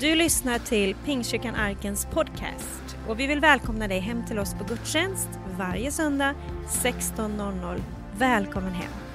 [0.00, 4.64] Du lyssnar till Pingstkyrkan Arkens podcast och vi vill välkomna dig hem till oss på
[4.64, 5.28] gudstjänst
[5.58, 6.34] varje söndag
[6.68, 7.80] 16.00.
[8.18, 9.07] Välkommen hem!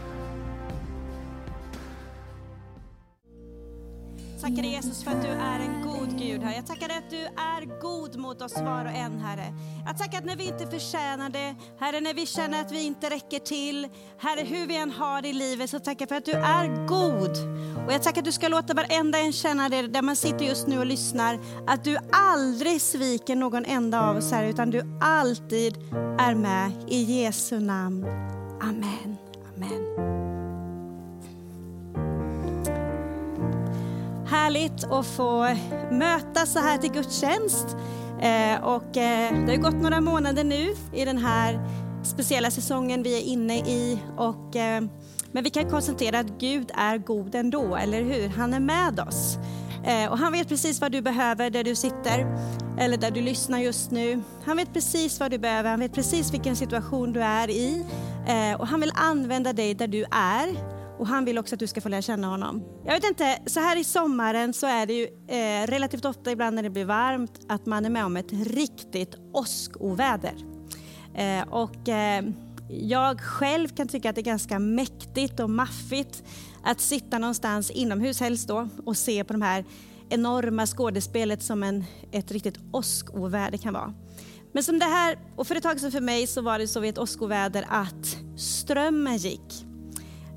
[4.43, 6.55] Tackar dig Jesus för att du är en god Gud, Herre.
[6.55, 9.53] Jag tackar dig att du är god mot oss var och en, Herre.
[9.85, 13.09] Jag tackar att när vi inte förtjänar det, Herre, när vi känner att vi inte
[13.09, 13.87] räcker till,
[14.17, 16.87] Herre, hur vi än har det i livet, så tackar jag för att du är
[16.87, 17.31] god.
[17.85, 20.67] Och jag tackar att du ska låta varenda en känna det, där man sitter just
[20.67, 25.77] nu och lyssnar, att du aldrig sviker någon enda av oss, Herre, utan du alltid
[26.19, 26.71] är med.
[26.87, 28.05] I Jesu namn.
[28.61, 29.17] Amen.
[29.55, 30.23] Amen.
[34.33, 35.55] Härligt att få
[35.91, 37.75] mötas så här till gudstjänst.
[38.21, 41.59] Eh, och, eh, det har gått några månader nu i den här
[42.03, 43.99] speciella säsongen vi är inne i.
[44.17, 44.83] Och, eh,
[45.31, 48.29] men vi kan konstatera att Gud är god ändå, eller hur?
[48.29, 49.37] Han är med oss.
[50.09, 52.37] Och han vet precis vad du behöver där du sitter
[52.79, 54.21] eller där du lyssnar just nu.
[54.45, 57.85] Han vet precis vad du behöver, han vet precis vilken situation du är i.
[58.59, 60.57] Och han vill använda dig där du är
[61.03, 62.63] och han vill också att du ska få lära känna honom.
[62.85, 66.55] Jag vet inte, så här i sommaren så är det ju eh, relativt ofta ibland
[66.55, 70.33] när det blir varmt att man är med om ett riktigt åskoväder.
[71.15, 72.23] Eh, och eh,
[72.69, 76.23] jag själv kan tycka att det är ganska mäktigt och maffigt
[76.63, 79.65] att sitta någonstans inomhus helst då och se på de här
[80.09, 83.93] enorma skådespelet som en, ett riktigt åskoväder kan vara.
[84.53, 86.79] Men som det här, och för ett tag sedan för mig så var det så
[86.79, 89.65] vid ett åskoväder att strömmen gick.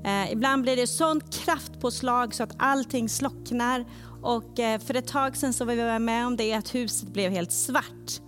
[0.07, 3.85] Eh, ibland blir det sånt kraftpåslag så att allting slocknar.
[4.21, 7.31] Och eh, för ett tag sedan så var vi med om det att huset blev
[7.31, 8.21] helt svart.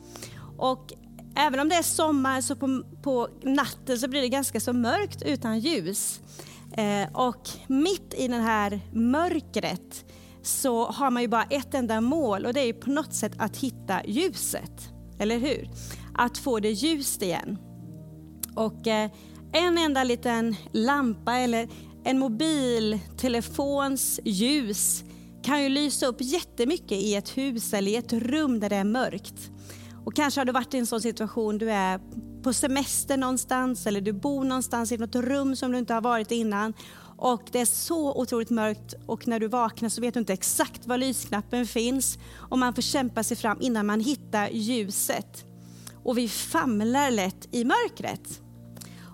[0.58, 0.94] Och
[1.36, 5.22] även om det är sommar så på, på natten så blir det ganska så mörkt
[5.22, 6.22] utan ljus.
[6.78, 10.06] Eh, och mitt i det här mörkret
[10.44, 13.34] så har man ju bara ett enda mål och det är ju på något sätt
[13.38, 14.90] att hitta ljuset.
[15.20, 15.70] Eller hur?
[16.14, 17.58] Att få det ljust igen.
[18.56, 19.12] Och eh,
[19.54, 21.68] en enda liten lampa eller
[22.04, 25.04] en mobiltelefons ljus
[25.44, 28.84] kan ju lysa upp jättemycket i ett hus eller i ett rum där det är
[28.84, 29.52] mörkt.
[30.06, 32.00] Och kanske har du varit i en sån situation, du är
[32.44, 36.32] på semester någonstans eller du bor någonstans i något rum som du inte har varit
[36.32, 36.74] innan
[37.18, 40.88] och det är så otroligt mörkt och när du vaknar så vet du inte exakt
[40.88, 45.46] var lysknappen finns och man får kämpa sig fram innan man hittar ljuset.
[46.04, 48.42] Och vi famlar lätt i mörkret.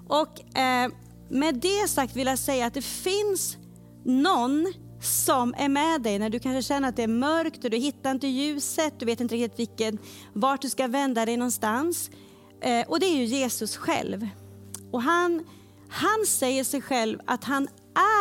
[0.07, 0.91] Och eh,
[1.29, 3.57] med det sagt vill jag säga att det finns
[4.05, 7.77] någon som är med dig när du kanske känner att det är mörkt och du
[7.77, 9.97] hittar inte ljuset, du vet inte riktigt vilken,
[10.33, 12.09] vart du ska vända dig någonstans.
[12.61, 14.27] Eh, och det är ju Jesus själv.
[14.91, 15.43] Och han,
[15.89, 17.67] han säger sig själv att han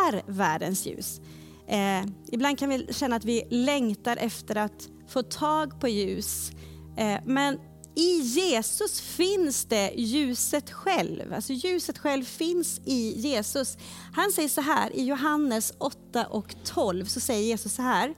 [0.07, 1.21] är världens ljus.
[1.67, 6.51] Eh, ibland kan vi känna att vi längtar efter att få tag på ljus.
[6.97, 7.59] Eh, men
[7.95, 11.33] i Jesus finns det ljuset själv.
[11.33, 13.77] Alltså ljuset själv finns i Jesus.
[14.13, 18.13] Han säger så här i Johannes 8 och 12 så säger Jesus så här.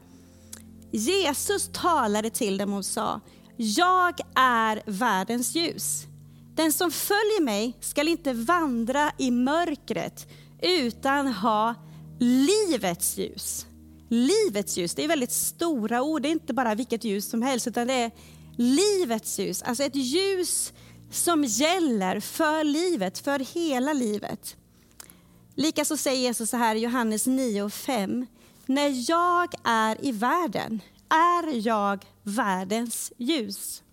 [0.92, 3.22] Jesus talade till dem och sa,
[3.58, 6.04] jag är världens ljus.
[6.56, 10.28] Den som följer mig skall inte vandra i mörkret
[10.62, 11.76] utan ha
[12.20, 13.66] livets ljus.
[14.10, 16.22] Livets ljus, det är väldigt stora ord.
[16.22, 18.12] Det är inte bara vilket ljus som helst, utan det är
[18.58, 20.74] livets ljus, alltså ett ljus
[21.12, 24.58] som gäller för livet, för hela livet.
[25.56, 28.26] Likaså säger Jesus så här i Johannes 9 och 5.
[28.66, 33.84] När jag är i världen är jag världens ljus.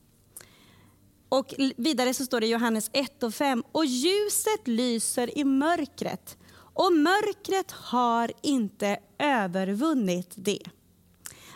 [1.29, 3.65] Och vidare så står det i Johannes 1 och 5.
[3.73, 6.37] Och ljuset lyser i mörkret
[6.75, 10.63] och mörkret har inte övervunnit det.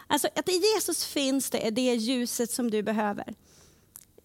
[0.09, 3.35] Alltså att i Jesus finns det är det ljuset som du behöver.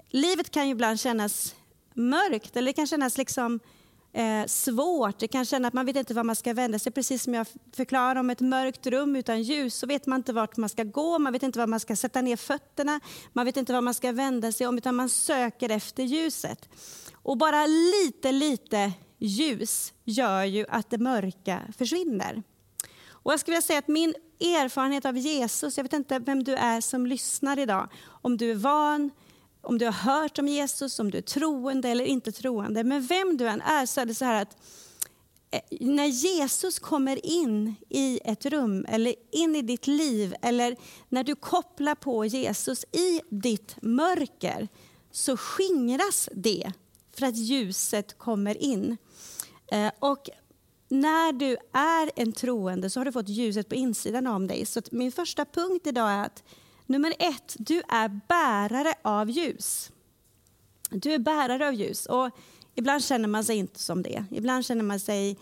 [0.10, 1.56] Livet kan ju ibland kännas
[1.94, 3.60] mörkt eller det kan kännas liksom
[4.14, 5.20] eh, svårt.
[5.20, 6.92] Det kan kännas att man vet inte var man ska vända sig.
[6.92, 10.58] Precis som jag förklarar om ett mörkt rum utan ljus så vet man inte vart
[10.58, 13.00] man ska gå, man vet inte var man ska sätta ner fötterna,
[13.34, 16.70] man vet inte var man ska vända sig om utan man söker efter ljuset.
[17.14, 22.44] Och bara lite, lite ljus gör ju att det mörka försvinner.
[23.24, 26.54] Och jag skulle vilja säga att min erfarenhet av Jesus, jag vet inte vem du
[26.54, 29.12] är som lyssnar idag, om du är van,
[29.62, 33.38] om du har hört om Jesus, om du är troende eller inte troende, men vem
[33.38, 34.58] du än är så är det så här att
[35.52, 40.76] eh, när Jesus kommer in i ett rum eller in i ditt liv eller
[41.10, 44.68] när du kopplar på Jesus i ditt mörker
[45.12, 46.72] så skingras det
[47.16, 48.98] för att ljuset kommer in.
[49.72, 50.30] Eh, och
[50.94, 54.66] när du är en troende så har du fått ljuset på insidan om dig.
[54.66, 56.44] Så min första punkt idag är att
[56.86, 59.92] nummer ett, du är bärare av ljus.
[60.90, 62.06] Du är bärare av ljus.
[62.06, 62.30] Och
[62.76, 64.26] ibland känner man sig inte som det.
[64.32, 65.38] Ibland känner man sig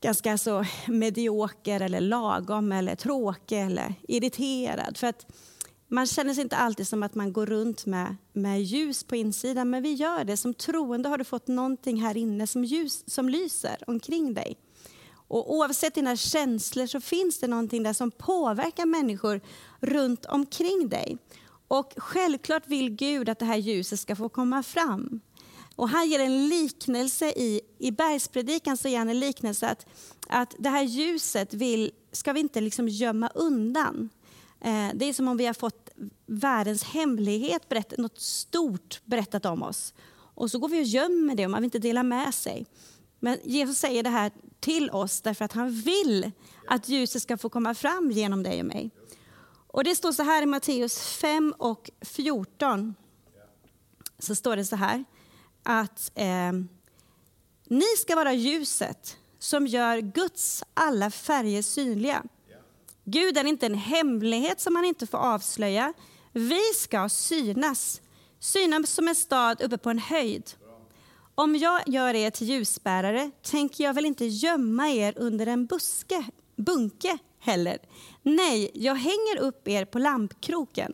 [0.00, 4.96] ganska så medioker eller lagom eller tråkig eller irriterad.
[4.96, 5.26] För att
[5.88, 9.70] man känner sig inte alltid som att man går runt med, med ljus på insidan,
[9.70, 10.36] men vi gör det.
[10.36, 14.58] Som troende har du fått någonting här inne som, ljus, som lyser omkring dig.
[15.28, 19.40] Och oavsett dina känslor så finns det någonting där som påverkar människor
[19.80, 21.18] runt omkring dig.
[21.68, 25.20] Och självklart vill Gud att det här ljuset ska få komma fram.
[25.76, 29.86] Och han ger en liknelse i, i bergspredikan, så ger han en liknelse att,
[30.28, 34.10] att det här ljuset vill, ska vi inte liksom gömma undan.
[34.66, 35.90] Eh, det är som om vi har fått
[36.26, 39.94] världens hemlighet, berätt, något stort berättat om oss.
[40.12, 42.66] Och så går vi och gömmer det och man vill inte dela med sig.
[43.20, 44.30] Men Jesus säger det här
[44.60, 46.30] till oss därför att han vill
[46.68, 48.90] att ljuset ska få komma fram genom dig och mig.
[49.66, 52.94] Och Det står så här i Matteus 5 och 14.
[54.18, 55.04] Så står det så här
[55.62, 56.52] att eh,
[57.64, 62.22] ni ska vara ljuset som gör Guds alla färger synliga.
[63.08, 65.92] Gud är inte en hemlighet som man inte får avslöja.
[66.32, 68.02] Vi ska synas,
[68.40, 70.50] synas som en stad uppe på en höjd.
[71.34, 76.24] Om jag gör er till ljusbärare tänker jag väl inte gömma er under en buske,
[76.56, 77.78] bunke heller.
[78.22, 80.92] Nej, jag hänger upp er på lampkroken.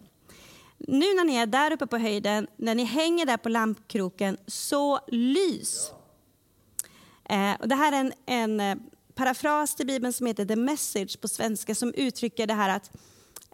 [0.78, 5.00] Nu när ni är där uppe på höjden, när ni hänger där på lampkroken, så
[5.08, 5.92] lys.
[7.24, 8.76] Eh, och det här är en, en eh,
[9.14, 12.90] parafras till Bibeln som heter The Message på svenska som uttrycker det här att,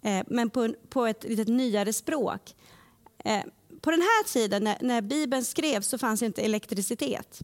[0.02, 2.54] eh, men på, på ett lite nyare språk.
[3.24, 3.42] Eh,
[3.80, 7.42] på den här tiden när, när Bibeln skrevs så fanns inte elektricitet.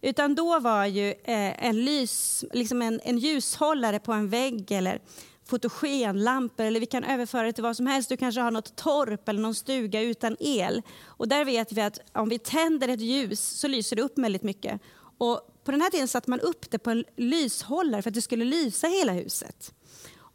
[0.00, 5.00] Utan då var ju eh, en, lys, liksom en, en ljushållare på en vägg eller
[5.44, 8.08] fotogenlampor eller vi kan överföra det till vad som helst.
[8.08, 10.82] Du kanske har något torp eller någon stuga utan el.
[11.04, 14.42] Och där vet vi att om vi tänder ett ljus så lyser det upp väldigt
[14.42, 14.80] mycket.
[15.18, 18.22] Och på den här tiden satte man upp det på en lyshållare för att det
[18.22, 19.74] skulle lysa hela huset.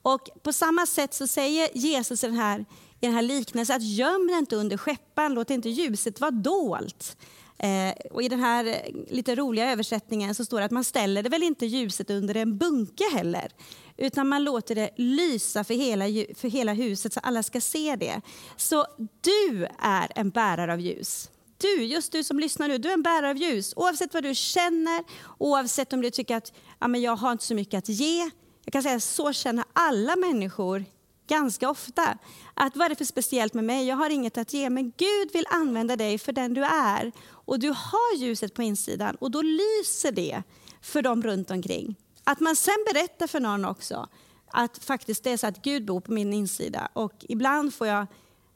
[0.01, 2.59] Och på samma sätt så säger Jesus i den här,
[2.99, 7.17] i den här liknelsen att göm det inte under skeppan, låt inte ljuset vara dolt.
[7.57, 11.29] Eh, och I den här lite roliga översättningen så står det att man ställer det
[11.29, 13.51] väl inte ljuset under en bunke heller,
[13.97, 16.05] utan man låter det lysa för hela,
[16.35, 18.21] för hela huset så alla ska se det.
[18.57, 18.85] Så
[19.21, 21.29] du är en bärare av ljus.
[21.61, 23.73] Du, just du som lyssnar nu, du är en bärare av ljus.
[23.75, 25.03] Oavsett vad du känner,
[25.37, 28.29] oavsett om du tycker att ja, men jag har inte så mycket att ge.
[28.65, 30.85] Jag kan säga så känner alla människor
[31.27, 32.17] ganska ofta.
[32.53, 33.87] Att vad är det för speciellt med mig?
[33.87, 34.69] Jag har inget att ge.
[34.69, 37.11] Men Gud vill använda dig för den du är.
[37.29, 40.43] Och du har ljuset på insidan och då lyser det
[40.81, 41.95] för dem runt omkring.
[42.23, 44.09] Att man sen berättar för någon också
[44.53, 48.07] att faktiskt det är så att Gud bor på min insida och ibland får jag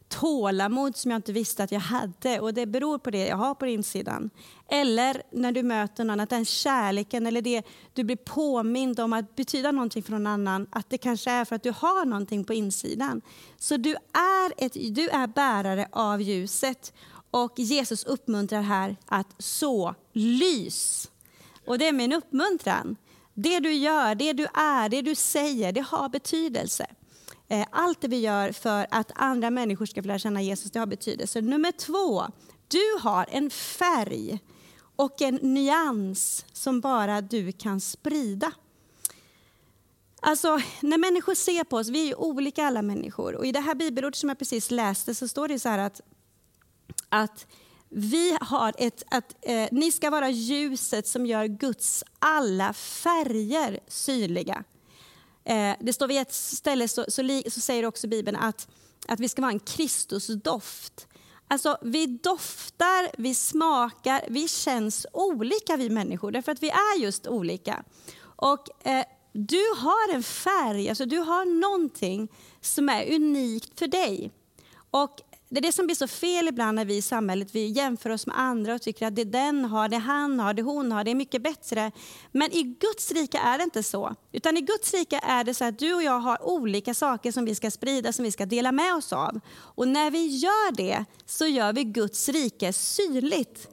[0.09, 3.55] tålamod som jag inte visste att jag hade och det beror på det jag har
[3.55, 4.29] på insidan.
[4.67, 7.63] Eller när du möter någon, att den kärleken eller det
[7.93, 11.55] du blir påmind om att betyda någonting för någon annan, att det kanske är för
[11.55, 13.21] att du har någonting på insidan.
[13.57, 16.93] Så du är, ett, du är bärare av ljuset
[17.31, 21.11] och Jesus uppmuntrar här att så lys.
[21.65, 22.95] Och det är min uppmuntran.
[23.33, 26.87] Det du gör, det du är, det du säger, det har betydelse.
[27.47, 30.79] Eh, allt det vi gör för att andra människor ska få lära känna Jesus, det
[30.79, 31.41] har betydelse.
[31.41, 32.25] Nummer två,
[32.67, 34.39] du har en färg
[34.95, 38.51] och en nyans som bara du kan sprida.
[40.21, 43.35] Alltså, när människor ser på oss, vi är ju olika alla människor.
[43.35, 46.01] Och I det här bibelordet som jag precis läste så står det så här att,
[47.09, 47.47] att
[47.89, 54.63] vi har ett, att eh, ni ska vara ljuset som gör Guds alla färger synliga.
[55.45, 58.67] Eh, det står vid ett ställe så, så, så, säger också Bibeln att,
[59.07, 61.07] att vi ska vara en Kristusdoft.
[61.47, 67.27] Alltså, vi doftar, vi smakar, vi känns olika vi människor, därför att vi är just
[67.27, 67.83] olika.
[68.21, 74.31] Och eh, du har en färg, alltså du har någonting som är unikt för dig.
[74.91, 78.09] Och det är det som blir så fel ibland när vi i samhället vi jämför
[78.09, 81.03] oss med andra och tycker att det den har, det han har, det hon har,
[81.03, 81.91] det är mycket bättre.
[82.31, 84.15] Men i Guds rika är det inte så.
[84.31, 87.45] Utan i Guds rika är det så att du och jag har olika saker som
[87.45, 89.39] vi ska sprida, som vi ska dela med oss av.
[89.57, 93.67] Och när vi gör det så gör vi Guds rike synligt.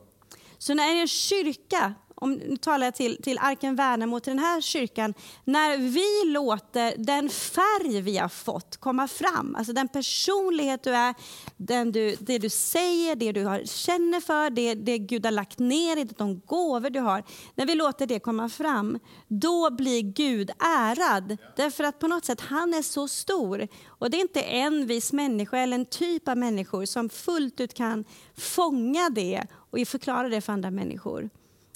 [0.59, 4.61] Så när en kyrka om nu talar jag till, till Arken Värnamo, till den här
[4.61, 5.15] kyrkan,
[5.45, 11.15] när vi låter den färg vi har fått komma fram, alltså den personlighet du är,
[11.57, 15.59] den du, det du säger, det du har, känner för, det, det Gud har lagt
[15.59, 17.25] ner i de gåvor du har,
[17.55, 18.99] när vi låter det komma fram,
[19.29, 21.37] då blir Gud ärad.
[21.57, 23.69] Därför att på något sätt, han är så stor.
[23.87, 27.75] Och det är inte en vis människa eller en typ av människor som fullt ut
[27.75, 28.05] kan
[28.37, 31.31] fånga det och förklara det för andra människor.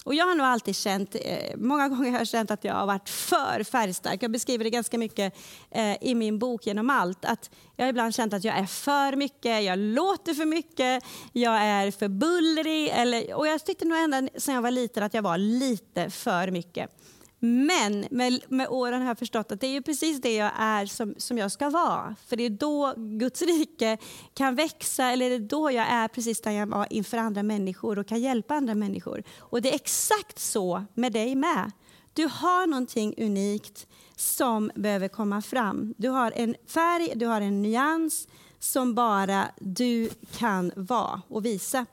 [0.07, 2.87] Och jag har nog alltid känt, eh, många gånger har jag känt att jag har
[2.87, 4.23] varit för färgstark.
[4.23, 5.35] Jag beskriver det ganska mycket
[5.71, 7.25] eh, i min bok Genom allt.
[7.25, 11.63] Att jag har ibland känt att jag är för mycket, jag låter för mycket, jag
[11.63, 12.89] är för bullrig.
[12.89, 16.51] Eller, och jag tyckte nog ända sedan jag var liten att jag var lite för
[16.51, 16.91] mycket.
[17.39, 20.87] Men med, med åren har jag förstått att det är ju precis det jag är
[20.87, 22.17] som, som jag ska vara.
[22.27, 23.99] För det är då Guds rike
[24.35, 27.99] kan växa, eller det är då jag är precis där jag var inför andra människor
[27.99, 29.23] och kan hjälpa andra människor.
[29.39, 31.73] Och det är exakt så med dig med.
[32.13, 35.95] Du har någonting unikt som behöver komma fram.
[35.97, 38.29] Du har en färg, du har en nyans
[38.59, 41.87] som bara du kan vara och visa.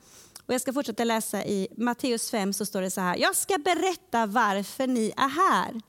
[0.45, 3.17] Och jag ska fortsätta läsa i Matteus 5 så står det så här.
[3.17, 5.81] Jag ska berätta varför ni är här.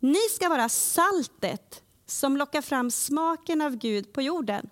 [0.00, 4.70] Ni ska vara saltet som lockar fram smaken av Gud på jorden.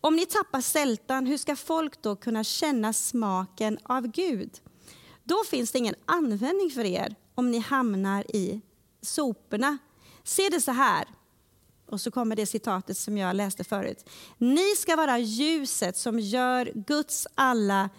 [0.00, 4.50] Om ni tappar sältan, hur ska folk då kunna känna smaken av Gud?
[5.24, 8.60] Då finns det ingen användning för er om ni hamnar i
[9.02, 9.78] soporna.
[10.24, 11.04] Se det så här.
[11.86, 14.10] Och så kommer det citatet som jag läste förut.
[14.38, 17.90] Ni ska vara ljuset som gör Guds alla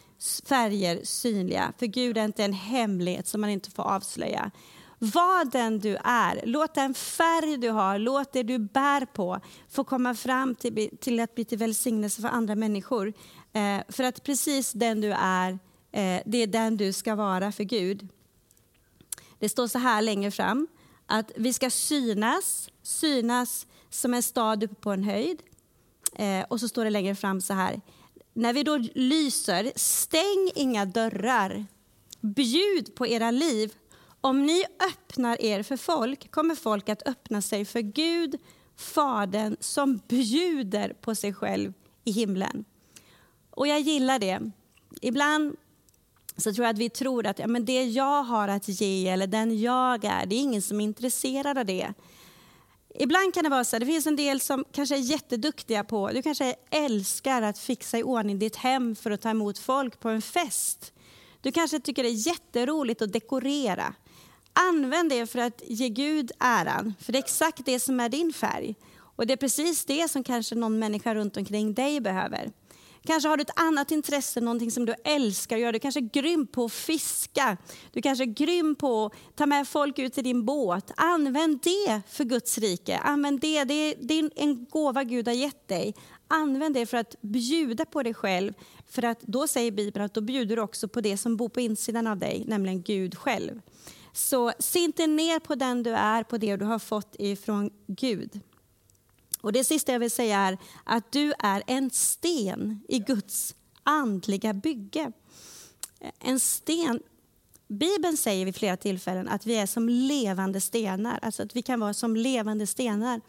[0.46, 1.74] färger synliga.
[1.78, 4.52] För Gud är inte en hemlighet som man inte får avslöja.
[5.00, 9.40] Var den du är, låt den färg du har, låt det du bär på
[9.70, 13.14] få komma fram till, till att bli till välsignelse för andra människor.
[13.54, 15.52] Eh, för att precis den du är,
[15.92, 18.08] eh, det är den du ska vara för Gud.
[19.40, 20.68] Det står så här längre fram,
[21.06, 25.42] att vi ska synas, synas som en stad uppe på en höjd.
[26.16, 27.82] Eh, och så står det längre fram så här,
[28.36, 31.66] när vi då lyser, stäng inga dörrar.
[32.22, 33.74] Bjud på era liv.
[34.22, 38.40] Om ni öppnar er för folk kommer folk att öppna sig för Gud,
[38.76, 41.74] Fadern som bjuder på sig själv
[42.04, 42.66] i himlen.
[43.50, 44.52] Och jag gillar det.
[45.02, 45.56] Ibland
[46.38, 49.28] så tror jag att vi tror att ja, men det jag har att ge eller
[49.28, 51.94] den jag är, det är ingen som är intresserad av det.
[53.00, 56.22] Ibland kan det vara så det finns en del som kanske är jätteduktiga på, du
[56.22, 60.22] kanske älskar att fixa i ordning ditt hem för att ta emot folk på en
[60.22, 60.94] fest.
[61.42, 63.94] Du kanske tycker det är jätteroligt att dekorera.
[64.54, 68.34] Använd det för att ge Gud äran, för det är exakt det som är din
[68.34, 68.76] färg.
[68.98, 72.52] Och det är precis det som kanske någon människa runt omkring dig behöver.
[73.06, 75.72] Kanske har du ett annat intresse, någonting som du älskar att göra.
[75.72, 77.58] Du kanske är grym på att fiska.
[77.92, 80.92] Du kanske är grym på att ta med folk ut i din båt.
[80.96, 82.98] Använd det för Guds rike.
[82.98, 83.64] Använd det.
[83.64, 85.96] Det är, det är en gåva Gud har gett dig.
[86.28, 88.54] Använd det för att bjuda på dig själv.
[88.88, 91.62] För att då säger Bibeln att då bjuder du också på det som bor på
[91.62, 93.62] insidan av dig, nämligen Gud själv.
[94.14, 98.42] Så se inte ner på den du är, på det du har fått ifrån Gud.
[99.46, 104.54] Och Det sista jag vill säga är att du är en sten i Guds andliga
[104.54, 105.12] bygge.
[106.20, 107.00] En sten.
[107.68, 111.80] Bibeln säger vid flera tillfällen att vi är som levande stenar, alltså att vi kan
[111.80, 113.22] vara som levande stenar.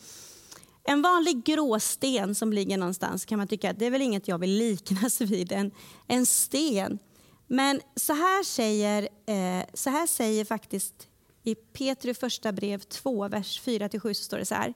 [0.84, 4.28] En vanlig grå sten som ligger någonstans kan man tycka att det är väl inget
[4.28, 5.70] jag vill liknas vid, en,
[6.06, 6.98] en sten.
[7.46, 11.08] Men så här, säger, eh, så här säger faktiskt
[11.42, 14.74] i Petri första brev 2, vers 4-7 så står det så här.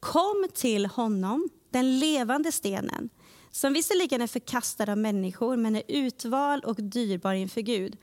[0.00, 3.10] Kom till honom, den levande stenen,
[3.50, 7.96] som visserligen är förkastad av människor men är utvald och dyrbar inför Gud.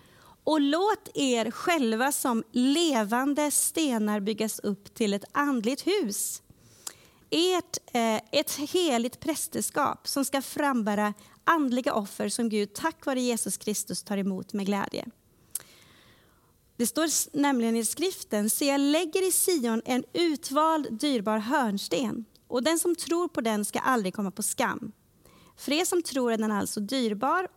[0.43, 6.41] Och låt er själva som levande stenar byggas upp till ett andligt hus.
[7.29, 11.13] Ert, eh, ett heligt prästerskap som ska frambära
[11.43, 15.05] andliga offer som Gud tack vare Jesus Kristus tar emot med glädje.
[16.77, 22.63] Det står nämligen i skriften, se jag lägger i Sion en utvald dyrbar hörnsten och
[22.63, 24.91] den som tror på den ska aldrig komma på skam.
[25.57, 27.47] För er som tror är den alltså dyrbar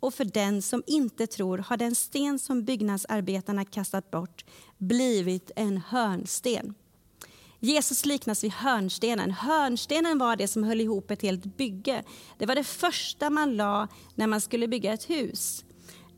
[0.00, 4.44] och för den som inte tror har den sten som byggnadsarbetarna kastat bort
[4.78, 6.74] blivit en hörnsten.
[7.60, 9.30] Jesus liknas vid hörnstenen.
[9.30, 12.04] Hörnstenen var det som höll ihop ett helt bygge.
[12.38, 15.64] Det var det första man la när man skulle bygga ett hus.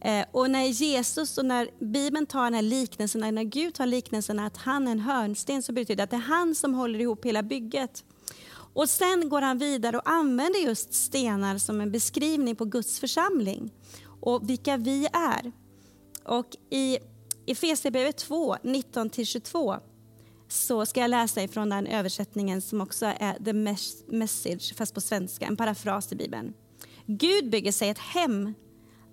[0.01, 4.39] Eh, och när Jesus och när Bibeln tar den här liknelsen, när Gud tar liknelsen
[4.39, 7.25] att han är en hörnsten så betyder det att det är han som håller ihop
[7.25, 8.05] hela bygget.
[8.75, 13.71] Och sen går han vidare och använder just stenar som en beskrivning på Guds församling
[14.21, 15.53] och vilka vi är.
[16.25, 16.99] Och i
[17.47, 19.81] I Efesierbrevet 2, 19-22
[20.49, 23.53] så ska jag läsa ifrån den översättningen som också är the
[24.17, 26.55] message, fast på svenska, en parafras i Bibeln.
[27.07, 28.55] Gud bygger sig ett hem.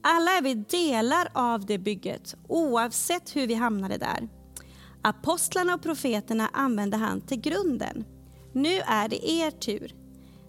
[0.07, 4.29] Alla är vi delar av det bygget, oavsett hur vi hamnade där.
[5.01, 8.05] Apostlarna och profeterna använde han till grunden.
[8.53, 9.95] Nu är det er tur.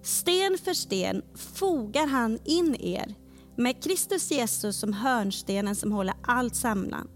[0.03, 3.15] Sten för sten fogar han in er
[3.57, 7.09] med Kristus Jesus som hörnstenen som håller allt samman.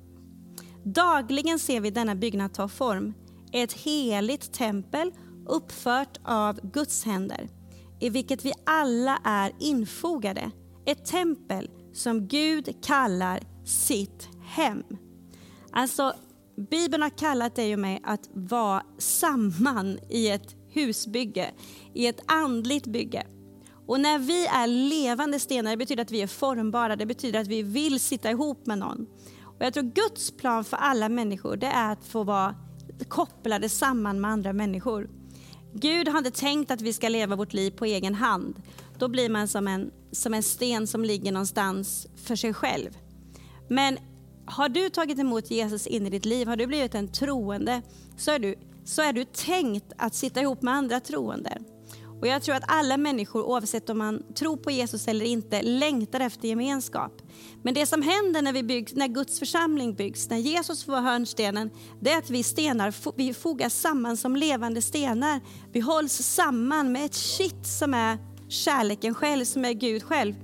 [0.84, 3.14] Dagligen ser vi denna byggnad ta form,
[3.52, 5.12] ett heligt tempel
[5.46, 7.48] uppfört av Guds händer,
[8.00, 10.50] i vilket vi alla är infogade.
[10.86, 14.82] Ett tempel som Gud kallar sitt hem.
[15.70, 16.14] Alltså,
[16.70, 21.50] Bibeln har kallat dig och mig att vara samman i ett husbygge,
[21.94, 23.26] i ett andligt bygge.
[23.86, 27.46] Och när vi är levande stenar, det betyder att vi är formbara, det betyder att
[27.46, 29.06] vi vill sitta ihop med någon.
[29.42, 32.54] Och jag tror Guds plan för alla människor, det är att få vara
[33.08, 35.10] kopplade samman med andra människor.
[35.74, 38.62] Gud har inte tänkt att vi ska leva vårt liv på egen hand.
[39.00, 42.98] Då blir man som en, som en sten som ligger någonstans för sig själv.
[43.68, 43.98] Men
[44.46, 47.82] har du tagit emot Jesus in i ditt liv, har du blivit en troende,
[48.16, 48.54] så är du,
[48.84, 51.58] så är du tänkt att sitta ihop med andra troende.
[52.20, 56.20] Och jag tror att alla människor, oavsett om man tror på Jesus eller inte, längtar
[56.20, 57.22] efter gemenskap.
[57.62, 61.70] Men det som händer när, vi byggs, när Guds församling byggs, när Jesus får hörnstenen,
[62.00, 65.40] det är att vi stenar vi fogas samman som levande stenar.
[65.72, 68.18] Vi hålls samman med ett kitt som är
[68.50, 70.34] kärleken själv, som är Gud själv.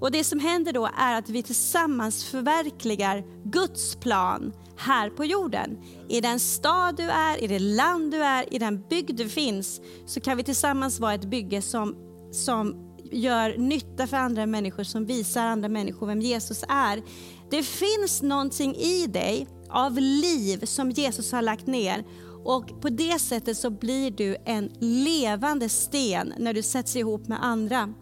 [0.00, 5.78] Och Det som händer då är att vi tillsammans förverkligar Guds plan här på jorden.
[6.08, 9.80] I den stad du är, i det land du är, i den bygd du finns
[10.06, 11.96] så kan vi tillsammans vara ett bygge som,
[12.32, 17.02] som gör nytta för andra människor, som visar andra människor vem Jesus är.
[17.50, 22.04] Det finns någonting i dig av liv som Jesus har lagt ner
[22.44, 27.44] och på det sättet så blir du en levande sten när du sätts ihop med
[27.44, 27.94] andra.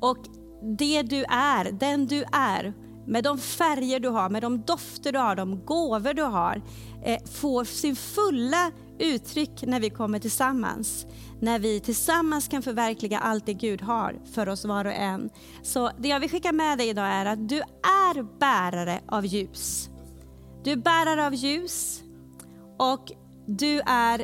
[0.00, 0.18] Och
[0.78, 2.74] det du är, den du är,
[3.06, 6.62] med de färger du har, med de dofter du har, de gåvor du har,
[7.04, 11.06] eh, får sin fulla uttryck när vi kommer tillsammans.
[11.40, 15.30] När vi tillsammans kan förverkliga allt det Gud har för oss var och en.
[15.62, 19.90] Så det jag vill skicka med dig idag är att du är bärare av ljus.
[20.64, 22.01] Du är bärare av ljus
[22.82, 23.12] och
[23.46, 24.20] du är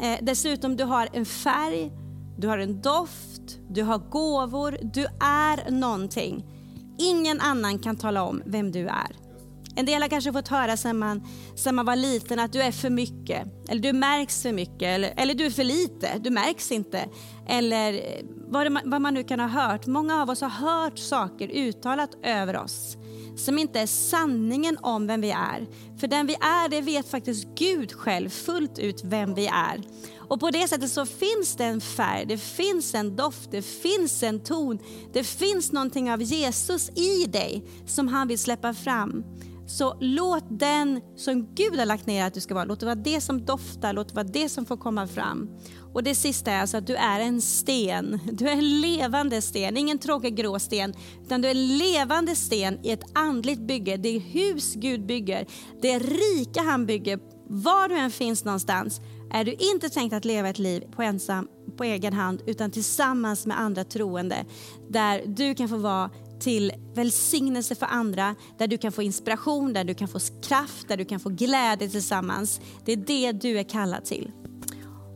[0.00, 1.92] eh, dessutom du har en färg,
[2.38, 6.44] du har en doft, du har gåvor, du är någonting.
[6.98, 9.25] Ingen annan kan tala om vem du är.
[9.76, 11.22] En del har kanske fått höra sedan man,
[11.56, 15.14] sedan man var liten att du är för mycket, eller du märks för mycket, eller,
[15.16, 17.04] eller du är för lite, du märks inte.
[17.48, 19.86] Eller eh, vad, det, vad man nu kan ha hört.
[19.86, 22.96] Många av oss har hört saker uttalat över oss
[23.36, 25.66] som inte är sanningen om vem vi är.
[26.00, 29.82] För den vi är, det vet faktiskt Gud själv fullt ut vem vi är.
[30.28, 34.22] Och på det sättet så finns det en färg, det finns en doft, det finns
[34.22, 34.78] en ton.
[35.12, 39.24] Det finns någonting av Jesus i dig som han vill släppa fram.
[39.66, 42.94] Så låt den som Gud har lagt ner att du ska vara, låt det vara
[42.94, 45.48] det som doftar, låt det vara det som får komma fram.
[45.92, 48.18] Och det sista är alltså att du är en sten.
[48.32, 52.78] Du är en levande sten, ingen tråkig grå sten, utan du är en levande sten
[52.82, 53.96] i ett andligt bygge.
[53.96, 55.46] Det är hus Gud bygger,
[55.82, 57.18] det är rika han bygger.
[57.48, 59.00] Var du än finns någonstans
[59.32, 63.46] är du inte tänkt att leva ett liv på ensam, på egen hand, utan tillsammans
[63.46, 64.44] med andra troende,
[64.88, 69.84] där du kan få vara till välsignelse för andra, där du kan få inspiration, där
[69.84, 72.60] du kan få kraft, där du kan få glädje tillsammans.
[72.84, 74.30] Det är det du är kallad till.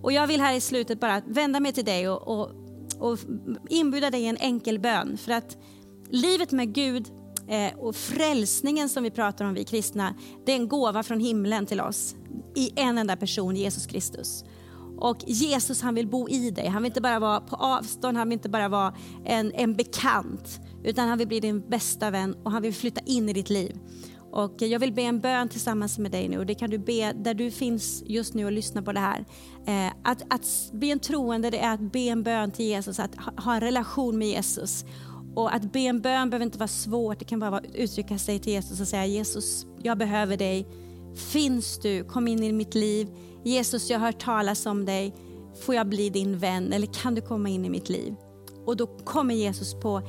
[0.02, 2.50] Och jag vill här i slutet bara vända mig till dig och, och,
[2.98, 3.18] och
[3.68, 5.18] inbjuda dig i en enkel bön.
[5.18, 5.56] För att
[6.10, 7.06] livet med Gud
[7.48, 10.14] eh, och frälsningen som vi pratar om vi kristna,
[10.46, 12.14] det är en gåva från himlen till oss
[12.56, 14.44] i en enda person, Jesus Kristus.
[15.00, 16.68] Och Jesus han vill bo i dig.
[16.68, 20.60] Han vill inte bara vara på avstånd, han vill inte bara vara en, en bekant.
[20.84, 23.78] Utan han vill bli din bästa vän och han vill flytta in i ditt liv.
[24.32, 27.12] Och jag vill be en bön tillsammans med dig nu och det kan du be
[27.12, 28.82] där du finns just nu och lyssnar.
[28.82, 29.24] på det här.
[29.66, 33.14] Eh, att, att bli en troende det är att be en bön till Jesus, att
[33.14, 34.84] ha, ha en relation med Jesus.
[35.34, 38.18] Och att be en bön behöver inte vara svårt, det kan bara vara att uttrycka
[38.18, 40.66] sig till Jesus och säga Jesus, jag behöver dig.
[41.14, 42.04] Finns du?
[42.04, 43.08] Kom in i mitt liv.
[43.44, 45.14] Jesus, jag har hört talas om dig.
[45.66, 48.14] Får jag bli din vän eller kan du komma in i mitt liv?
[48.66, 50.02] Och då kommer Jesus på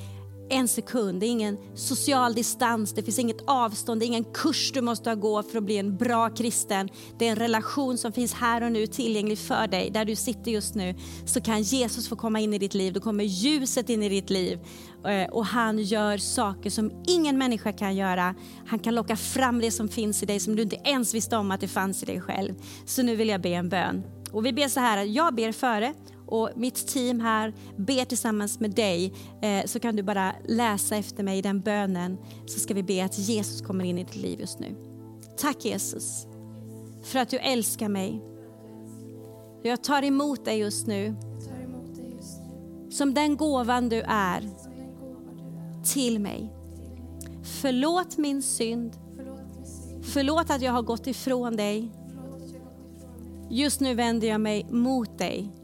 [0.52, 1.20] en sekund.
[1.20, 5.16] Det är ingen social distans, det finns inget avstånd, det är ingen kurs du måste
[5.16, 6.90] gå för att bli en bra kristen.
[7.18, 9.90] Det är en relation som finns här och nu tillgänglig för dig.
[9.90, 12.94] Där du sitter just nu så kan Jesus få komma in i ditt liv.
[12.94, 14.60] Då kommer ljuset in i ditt liv
[15.06, 18.36] eh, och han gör saker som ingen människa kan göra.
[18.66, 21.52] Han kan locka fram det som finns i dig som du inte ens visste om
[21.52, 22.54] att det fanns i dig själv.
[22.86, 24.04] Så nu vill jag be en bön.
[24.32, 25.94] Och vi ber så här, jag ber före
[26.32, 29.14] och mitt team här ber tillsammans med dig.
[29.42, 33.06] Eh, så kan du bara läsa efter mig i den bönen så ska vi be
[33.06, 34.76] att Jesus kommer in i ditt liv just nu.
[35.38, 36.28] Tack Jesus
[37.04, 38.22] för att du älskar mig.
[39.64, 41.16] Jag tar emot dig just nu
[42.90, 44.50] som den gåvan du är
[45.84, 46.54] till mig.
[47.44, 48.98] Förlåt min synd.
[50.02, 51.92] Förlåt att jag har gått ifrån dig.
[53.50, 55.61] Just nu vänder jag mig mot dig.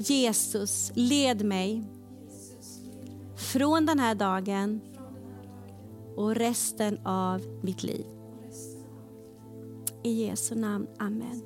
[0.00, 1.84] Jesus, led mig
[3.36, 4.80] från den här dagen
[6.16, 8.06] och resten av mitt liv.
[10.04, 11.42] I Jesu namn, Amen.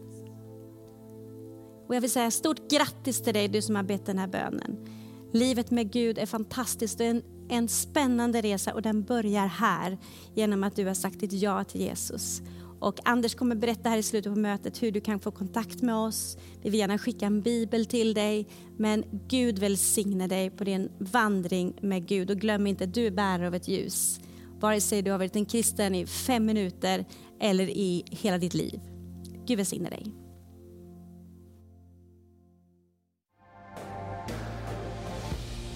[1.88, 4.76] Och jag vill säga stort grattis till dig, du som har bett den här bönen.
[5.32, 6.98] Livet med Gud är fantastiskt.
[6.98, 9.98] Det är en, en spännande resa och den börjar här
[10.34, 12.42] genom att du har sagt ditt ja till Jesus.
[12.84, 15.94] Och Anders kommer berätta här i slutet på mötet hur du kan få kontakt med
[15.94, 16.36] oss.
[16.62, 18.46] Vi vill gärna skicka en bibel till dig.
[18.76, 22.30] Men Gud välsigne dig på din vandring med Gud.
[22.30, 24.20] Och glöm inte, du är bärare av ett ljus.
[24.60, 27.04] Vare sig du har varit en kristen i fem minuter
[27.40, 28.80] eller i hela ditt liv.
[29.46, 30.06] Gud välsigne dig.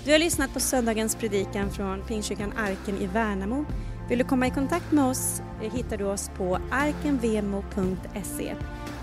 [0.04, 3.64] Du har lyssnat på söndagens predikan från Pingstkyrkan Arken i Värnamo.
[4.08, 8.54] Vill du komma i kontakt med oss eh, hittar du oss på arkenvemo.se.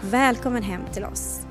[0.01, 1.44] Välkommen hem till oss!